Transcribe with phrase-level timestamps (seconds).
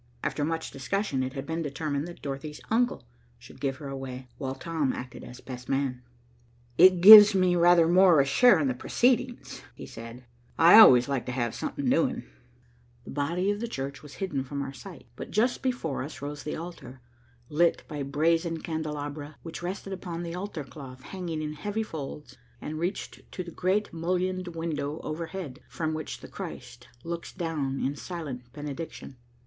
[0.23, 3.03] After much discussion, it had been determined that Dorothy's uncle
[3.37, 6.01] should give her away, while Tom acted as best man.
[6.75, 10.25] "It gives me rather more of a share in the proceedings," he said,
[10.57, 12.23] "I always like to have something doing."
[13.03, 16.41] The body of the church was hidden from our sight, but just before us rose
[16.41, 16.99] the altar,
[17.47, 22.79] lit by brazen candelabra which rested upon the altar cloth, hanging in heavy folds, and
[22.79, 28.51] reached to the great mullioned window overhead, from which the Christ looks down in silent
[28.51, 29.17] benediction.